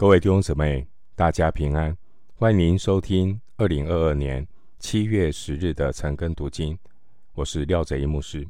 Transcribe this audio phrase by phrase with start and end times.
[0.00, 1.94] 各位弟兄姊妹，大家平安！
[2.34, 6.78] 欢迎您收听二零二二年七月十日的晨更读经，
[7.34, 8.48] 我是廖哲一牧师。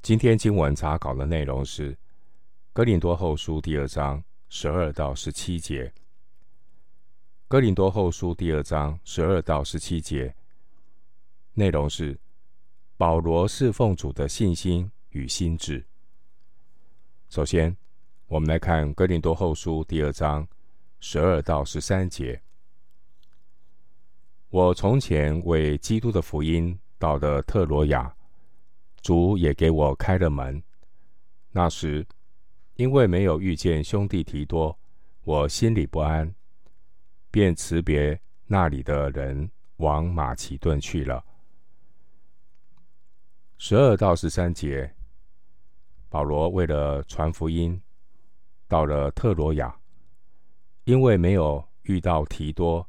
[0.00, 1.92] 今天经文查考的内容是
[2.72, 5.84] 《哥林多后书》第二章十二到十七节，
[7.46, 10.34] 《哥林多后书》第二章十二到十七节
[11.52, 12.18] 内容是
[12.96, 15.84] 保罗侍奉主的信心与心智。
[17.28, 17.76] 首先，
[18.28, 20.46] 我们来看《哥林多后书》第二章
[21.00, 22.38] 十二到十三节。
[24.50, 28.14] 我从前为基督的福音到了特罗亚，
[29.00, 30.62] 主也给我开了门。
[31.52, 32.06] 那时，
[32.74, 34.78] 因为没有遇见兄弟提多，
[35.24, 36.34] 我心里不安，
[37.30, 41.24] 便辞别那里的人，往马其顿去了。
[43.56, 44.94] 十二到十三节，
[46.10, 47.80] 保罗为了传福音。
[48.68, 49.74] 到了特罗亚，
[50.84, 52.86] 因为没有遇到提多，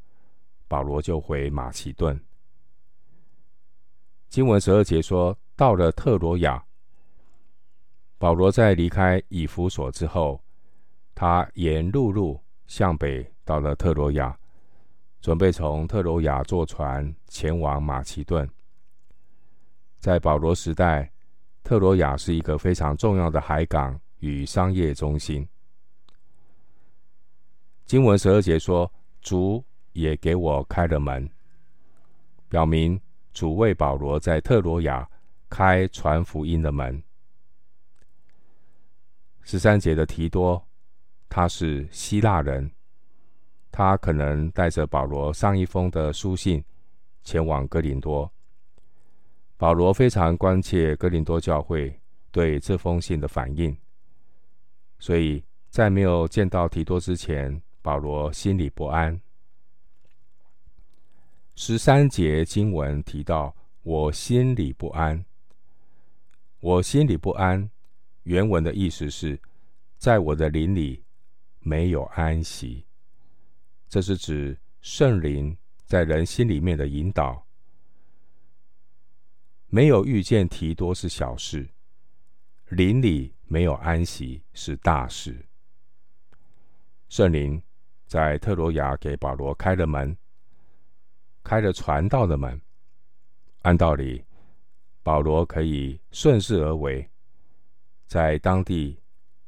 [0.67, 2.19] 保罗就回马其顿。
[4.27, 6.63] 经文十二节说，到了特罗亚，
[8.17, 10.43] 保罗在离开以弗所之后，
[11.15, 14.37] 他沿陆路向北到了特罗亚，
[15.21, 18.47] 准备从特罗亚坐船前往马其顿。
[19.99, 21.11] 在保罗时代，
[21.63, 25.47] 特罗亚是一个非常重要的海港与商业中心。
[27.89, 31.27] 经文十二节说：“主也给我开了门，
[32.47, 33.01] 表明
[33.33, 35.09] 主为保罗在特罗亚
[35.49, 37.01] 开传福音的门。”
[39.41, 40.63] 十三节的提多，
[41.29, 42.69] 他是希腊人，
[43.71, 46.63] 他可能带着保罗上一封的书信
[47.23, 48.31] 前往哥林多。
[49.57, 53.75] 保罗非常关切哥林多教会对这封信的反应，
[54.99, 57.59] 所以在没有见到提多之前。
[57.81, 59.19] 保罗心里不安。
[61.55, 65.25] 十三节经文提到：“我心里不安。”
[66.61, 67.69] 我心里不安，
[68.23, 69.39] 原文的意思是，
[69.97, 71.05] 在我的灵里
[71.59, 72.85] 没有安息。
[73.87, 77.47] 这是指圣灵在人心里面的引导。
[79.67, 81.69] 没有遇见提多是小事，
[82.67, 85.45] 灵里没有安息是大事。
[87.07, 87.61] 圣灵。
[88.09, 90.17] 在特罗亚给保罗开了门，
[91.43, 92.59] 开了传道的门。
[93.61, 94.25] 按道理，
[95.03, 97.07] 保罗可以顺势而为，
[98.07, 98.99] 在当地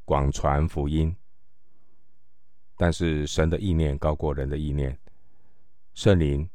[0.05, 1.13] 广传福音。
[2.77, 4.95] 但是神的意念高过人的意念，
[5.95, 6.47] 圣灵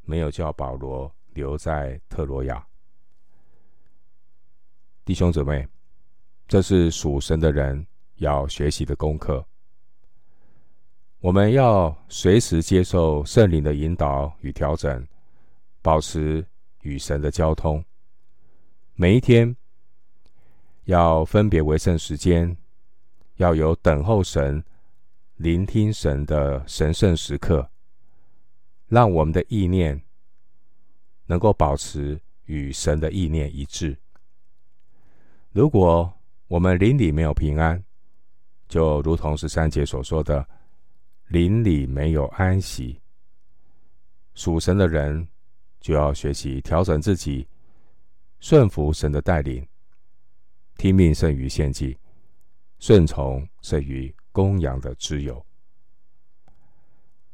[0.00, 2.66] 没有叫保罗留在特罗亚。
[5.04, 5.68] 弟兄姊妹，
[6.48, 9.46] 这是属神的人要学习的功课。
[11.24, 15.02] 我们要随时接受圣灵的引导与调整，
[15.80, 16.46] 保持
[16.82, 17.82] 与神的交通。
[18.92, 19.56] 每一天
[20.84, 22.54] 要分别为圣时间，
[23.36, 24.62] 要有等候神、
[25.36, 27.66] 聆听神的神圣时刻，
[28.88, 29.98] 让我们的意念
[31.24, 33.96] 能够保持与神的意念一致。
[35.52, 36.12] 如果
[36.48, 37.82] 我们灵里没有平安，
[38.68, 40.46] 就如同十三节所说的。
[41.34, 43.00] 灵里没有安息，
[44.34, 45.26] 属神的人
[45.80, 47.44] 就要学习调整自己，
[48.38, 49.66] 顺服神的带领，
[50.76, 51.98] 听命胜于献祭，
[52.78, 55.44] 顺从胜于公羊的自由。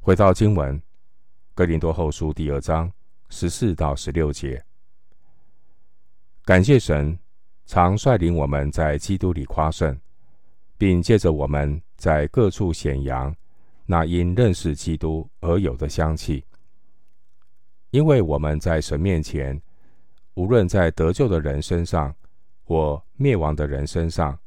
[0.00, 0.75] 回到经文，
[1.55, 2.91] 《哥林多后书》第二章
[3.28, 4.65] 十四到十六节，
[6.47, 7.19] 感谢神
[7.66, 10.00] 常率领我们在基督里夸胜，
[10.78, 13.37] 并借着我们在各处显扬。
[13.91, 16.45] 那因认识基督而有的香气，
[17.91, 19.61] 因为我们在神面前，
[20.34, 22.15] 无论在得救的人身上
[22.62, 24.39] 或灭亡的人身上，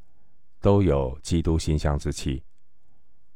[0.61, 2.41] 都有基督馨香之气。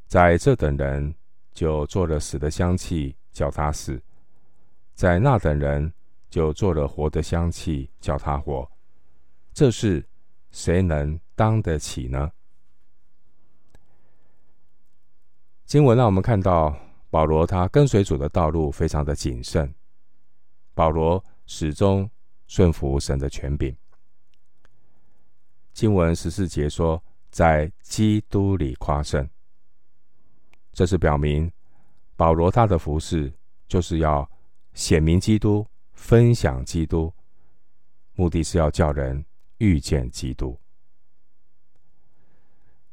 [0.06, 1.14] 在这等人
[1.52, 4.00] 就做了死的香气，叫他死；
[4.94, 5.92] 在那等人
[6.30, 8.66] 就做了活的香气，叫他活。
[9.54, 10.08] 这是
[10.52, 12.32] 谁能当得起呢？
[15.68, 16.74] 经文让我们看到
[17.10, 19.72] 保罗他跟随主的道路非常的谨慎。
[20.74, 22.10] 保罗始终
[22.48, 23.76] 顺服神的权柄。
[25.74, 29.30] 经文十四节说，在基督里夸胜，
[30.72, 31.52] 这是表明
[32.16, 33.34] 保罗他的服事
[33.68, 34.30] 就是要
[34.74, 37.14] 显明基督、分享基督，
[38.14, 39.26] 目的是要叫人
[39.58, 40.58] 遇见基督。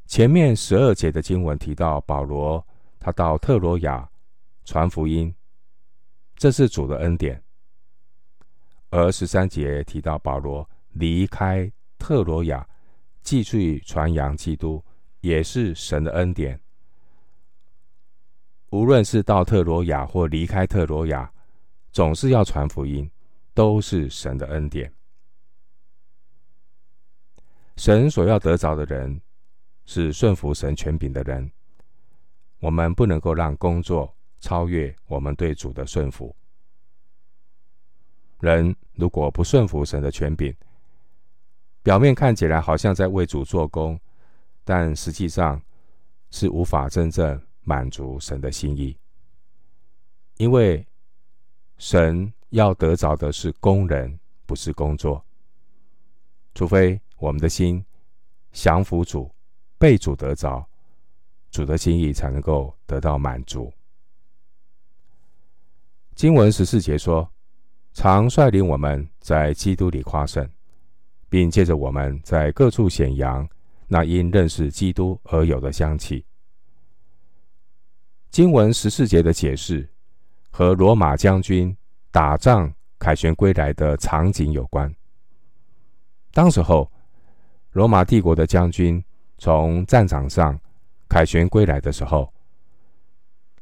[0.06, 2.64] 前面十二节的经文提到，保罗
[3.00, 4.08] 他到特罗亚
[4.64, 5.34] 传福音，
[6.36, 7.42] 这是主的恩典。
[8.90, 12.66] 而十三节提到保罗离开特罗亚，
[13.22, 14.84] 继续传扬基督，
[15.20, 16.60] 也是神的恩典。
[18.70, 21.32] 无论是到特罗亚或离开特罗亚，
[21.90, 23.10] 总是要传福音，
[23.52, 24.92] 都是神的恩典。
[27.76, 29.20] 神所要得着的人，
[29.84, 31.50] 是顺服神权柄的人。
[32.60, 36.34] 我们不能够让工作超越我们对主的顺服。
[38.40, 40.54] 人如果不顺服神的权柄，
[41.82, 43.98] 表面看起来好像在为主做工，
[44.64, 45.60] 但实际上
[46.30, 48.96] 是无法真正满足神的心意。
[50.36, 50.86] 因为
[51.76, 55.24] 神要得着的是工人，不是工作。
[56.54, 57.84] 除非我们的心
[58.52, 59.33] 降服主，
[59.78, 60.66] 被主得着，
[61.50, 63.72] 主的心意才能够得到满足。
[66.14, 67.28] 经文十四节说
[67.92, 70.48] ：“常率领我们在基督里夸胜，
[71.28, 73.46] 并借着我们在各处显扬
[73.88, 76.24] 那因认识基督而有的香气。”
[78.30, 79.88] 经文十四节的解释
[80.50, 81.76] 和罗马将军
[82.10, 84.92] 打仗凯旋归来的场景有关。
[86.32, 86.90] 当时候，
[87.72, 89.04] 罗马帝国的将军
[89.38, 90.58] 从战场上
[91.08, 92.32] 凯旋归来的时候，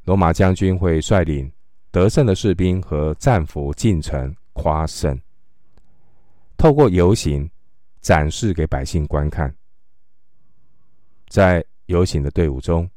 [0.04, 1.50] 罗马将军会率领
[1.90, 5.19] 得胜的士兵和战俘进城夸胜，
[6.56, 7.50] 透过游行
[8.00, 9.54] 展示给百姓观看。
[11.28, 12.88] 在游行的队伍中，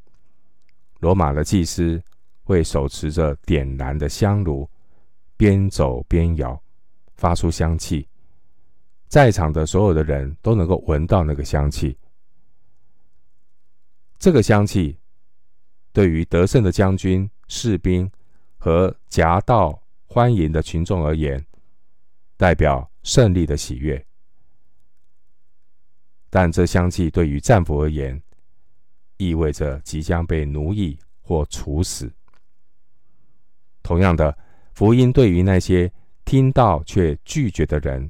[0.99, 2.01] 罗马的祭司
[2.43, 4.69] 会手持着点燃的香炉，
[5.37, 6.61] 边走边摇，
[7.15, 8.07] 发出香气。
[9.07, 11.97] 在场的所有的人都能够闻到那个香气。
[14.17, 14.97] 这个香气
[15.91, 18.09] 对于得胜的将军、士兵
[18.57, 21.45] 和夹道欢迎的群众而言，
[22.37, 23.97] 代表胜利的喜悦；
[26.29, 28.21] 但这香气对于战俘而言，
[29.17, 32.11] 意味着即将被奴役或处死。
[33.83, 34.35] 同样的，
[34.73, 35.91] 福音对于那些
[36.23, 38.09] 听到却拒绝的人。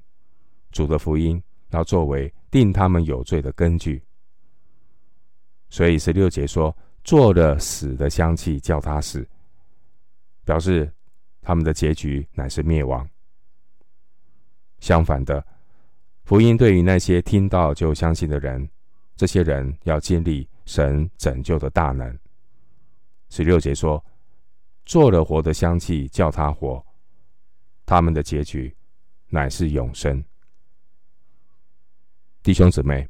[0.72, 1.42] 主的福音
[1.72, 4.02] 要作为定他们有罪的根据，
[5.76, 6.74] 所以十六节说
[7.04, 9.28] ：“做了死的香气，叫他死。”
[10.46, 10.90] 表示
[11.42, 13.06] 他们的结局乃是灭亡。
[14.80, 15.46] 相反的，
[16.24, 18.70] 福音对于那些听到就相信的人，
[19.18, 22.18] 这些人要经历神拯救的大能。
[23.28, 24.02] 十六节说
[24.88, 26.82] ：“做了活的香气，叫他活。”
[27.86, 28.74] 他们的结局
[29.28, 30.24] 乃是永生。
[32.42, 33.06] 弟兄姊妹，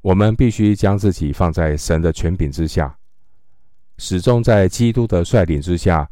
[0.00, 2.96] 我们必须将自己放在神的权柄之下，
[3.98, 6.08] 始终在基督的率领之下，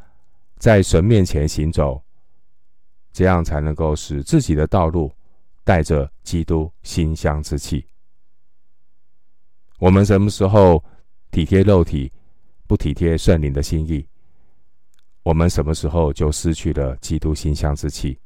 [0.59, 2.03] 在神面前行走，
[3.13, 5.13] 这样才能够使自己的道路
[5.63, 7.87] 带着基督馨香之气。
[9.79, 10.83] 我们什么时候
[11.31, 12.13] 体贴肉体，
[12.67, 14.07] 不体贴圣灵的心意，
[15.23, 18.19] 我们什么时候就失去了基督馨香之气。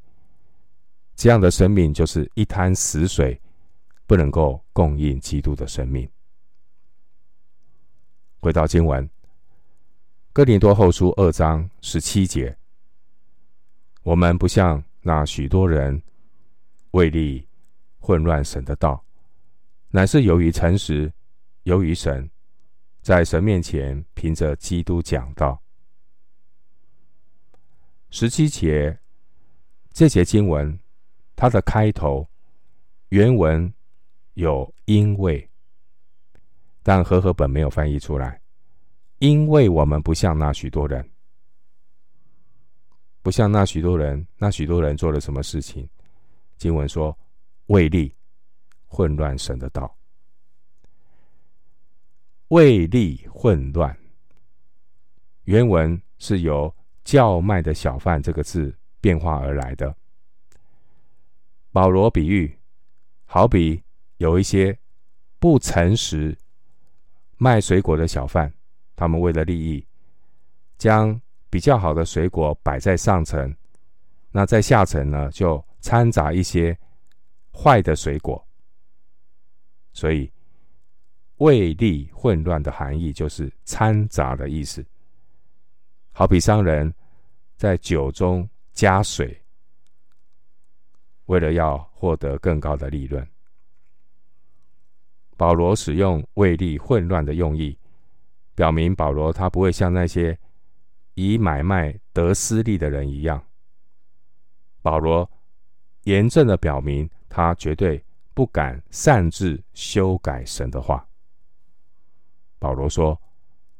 [1.15, 3.39] 这样的生命就是一滩死水。
[4.11, 6.05] 不能够供应基督的生命。
[8.41, 9.07] 回到经文，
[10.33, 12.53] 《哥林多后书》二章十七节，
[14.03, 16.03] 我们不像那许多人
[16.91, 17.47] 为利
[18.01, 19.01] 混乱神的道，
[19.91, 21.09] 乃是由于诚实，
[21.63, 22.29] 由于神，
[23.01, 25.57] 在神面前凭着基督讲道。
[28.09, 28.99] 十七节
[29.93, 30.77] 这节经文，
[31.33, 32.27] 它的开头
[33.07, 33.73] 原文。
[34.33, 35.49] 有因为，
[36.83, 38.41] 但和合本没有翻译出来。
[39.19, 41.07] 因为我们不像那许多人，
[43.21, 45.87] 不像那许多人，那许多人做了什么事情？
[46.57, 47.15] 经文说，
[47.67, 48.15] 为利
[48.87, 49.95] 混乱神的道，
[52.47, 53.95] 为利混乱。
[55.43, 56.73] 原文是由
[57.03, 59.95] 叫卖的小贩这个字变化而来的。
[61.71, 62.57] 保罗比喻，
[63.25, 63.81] 好比。
[64.21, 64.77] 有一些
[65.39, 66.37] 不诚实
[67.37, 68.53] 卖水果的小贩，
[68.95, 69.83] 他们为了利益，
[70.77, 73.51] 将比较好的水果摆在上层，
[74.29, 76.77] 那在下层呢，就掺杂一些
[77.51, 78.47] 坏的水果。
[79.91, 80.31] 所以，
[81.37, 84.85] 为利混乱的含义就是掺杂的意思。
[86.11, 86.93] 好比商人
[87.57, 89.35] 在酒中加水，
[91.25, 93.27] 为了要获得更高的利润。
[95.41, 97.75] 保罗使用为利混乱的用意，
[98.53, 100.37] 表明保罗他不会像那些
[101.15, 103.43] 以买卖得私利的人一样。
[104.83, 105.27] 保罗
[106.03, 108.05] 严正的表明，他绝对
[108.35, 111.03] 不敢擅自修改神的话。
[112.59, 113.19] 保罗说：“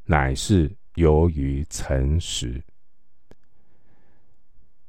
[0.06, 2.60] 乃是由于诚实。”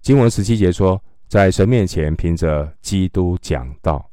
[0.00, 0.98] 经文十七节说
[1.28, 4.10] ：“在神面前凭着基督讲道。”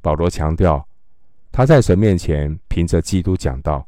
[0.00, 0.88] 保罗强调，
[1.52, 3.86] 他在神面前凭着基督讲道，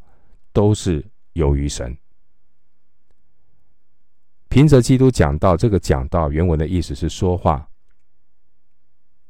[0.52, 1.97] 都是由于神。
[4.50, 7.66] 凭着基督讲道，这个讲道原文的意思是说话。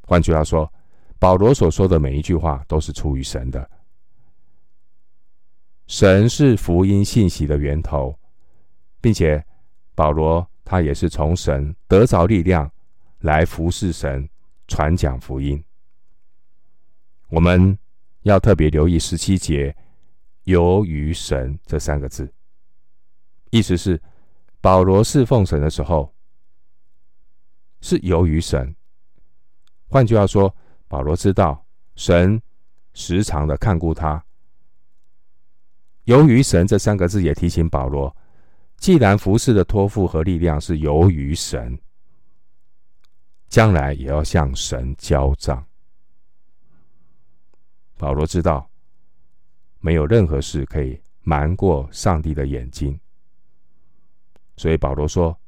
[0.02, 0.70] 换句话说，
[1.18, 3.70] 保罗所说的每一句话都是出于神的。
[5.86, 8.18] 神是福音信息的源头，
[9.00, 9.42] 并且
[9.94, 12.70] 保罗他也是从神得着力量
[13.20, 14.28] 来服侍神、
[14.66, 15.62] 传讲福音。
[17.28, 17.78] 我们
[18.24, 19.74] 要特别留意十七节
[20.44, 22.30] “由于神”这三个字，
[23.50, 24.00] 意思是
[24.60, 26.12] 保罗侍奉神的时候
[27.80, 28.74] 是由于神。
[29.88, 30.54] 换句话说，
[30.88, 31.66] 保罗知道
[31.96, 32.40] 神
[32.94, 34.24] 时常的看顾他。
[36.04, 38.14] 由于神这三个字也提醒保罗，
[38.78, 41.78] 既然服侍的托付和力量是由于神，
[43.48, 45.66] 将来也要向神交账。
[47.96, 48.68] 保罗知道，
[49.80, 52.98] 没有任何事可以瞒过上帝的眼睛，
[54.56, 55.38] 所以保罗说，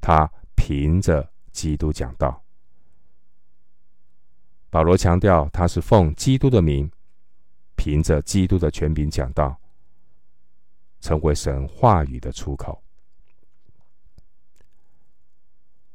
[0.00, 2.42] 他凭着基督讲道。
[4.70, 6.90] 保罗强调，他是奉基督的名。
[7.74, 9.58] 凭着基督的权柄讲道，
[11.00, 12.80] 成为神话语的出口。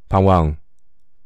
[0.10, 0.54] 盼望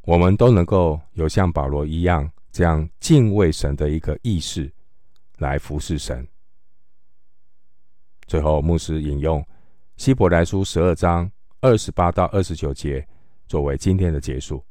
[0.01, 4.71] 我们都能够有像保罗一样这样敬畏神的一个意识，
[5.37, 6.27] 来服侍神。
[8.27, 9.45] 最后，牧师引用
[9.97, 11.31] 希伯来书十二章
[11.61, 13.07] 二十八到二十九节
[13.47, 14.63] 作为今天的结束。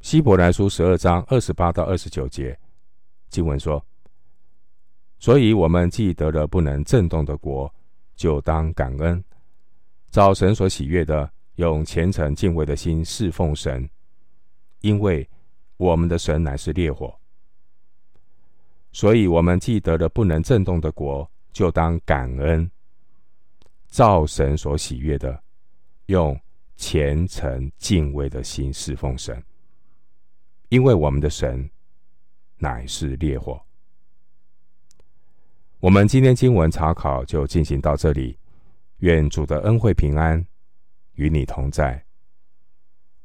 [0.00, 2.58] 希伯来书十二章二十八到二十九节
[3.30, 3.84] 经文说。
[5.18, 7.72] 所以，我们既得了不能震动的国，
[8.14, 9.24] 就当感恩，
[10.10, 13.88] 照神所喜悦的，用虔诚敬畏的心侍奉神，
[14.80, 15.26] 因为
[15.76, 17.14] 我们的神乃是烈火。
[18.92, 22.70] 所以，我们既得了不能震动的国，就当感恩，
[23.88, 25.42] 照神所喜悦的，
[26.06, 26.40] 用
[26.76, 29.42] 虔诚敬畏的心侍奉神，
[30.68, 31.68] 因为我们的神
[32.58, 33.60] 乃是烈火。
[35.80, 38.38] 我们今天经文查考就进行到这里，
[38.98, 40.44] 愿主的恩惠平安
[41.14, 42.02] 与你同在。